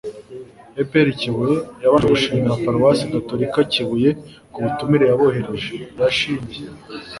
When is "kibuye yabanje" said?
1.19-2.07